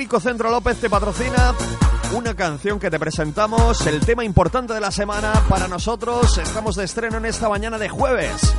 [0.00, 1.54] Brico Centro López te patrocina
[2.14, 6.38] una canción que te presentamos, el tema importante de la semana para nosotros.
[6.38, 8.56] Estamos de estreno en esta mañana de jueves.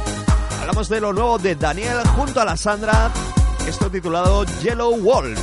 [0.59, 3.09] Hablamos de lo nuevo de Daniel junto a la Sandra,
[3.67, 5.33] esto titulado Yellow Wall.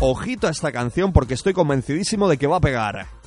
[0.00, 3.21] Ojito a esta canción porque estoy convencidísimo de que va a pegar.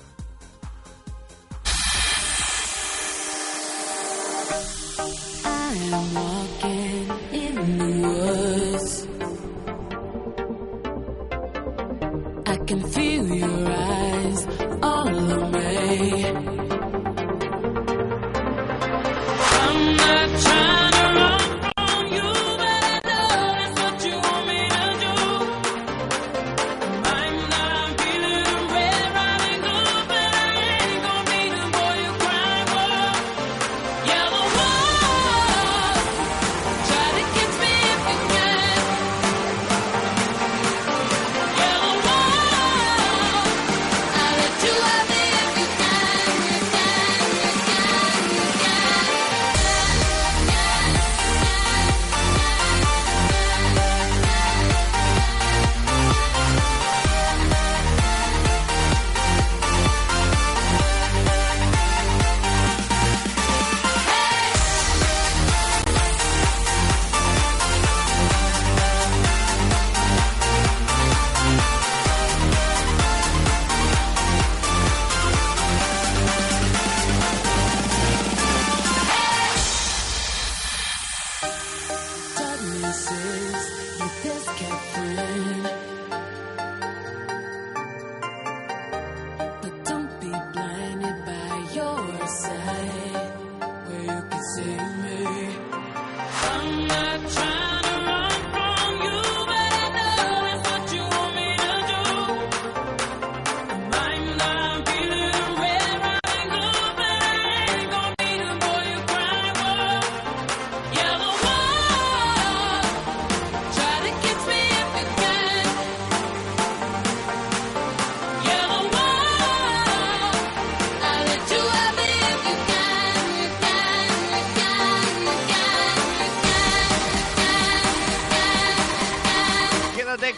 [13.06, 14.48] Feel your eyes
[14.82, 16.55] all on me.
[82.96, 83.12] Is
[84.00, 85.95] your best kept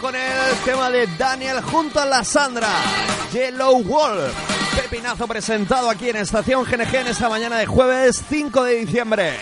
[0.02, 2.68] Con el tema de Daniel junto a la Sandra.
[3.32, 4.32] Yellow Wall.
[4.76, 9.38] Pepinazo presentado aquí en Estación GNG en esta mañana de jueves 5 de diciembre.